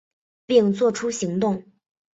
[0.47, 1.63] 并做出行动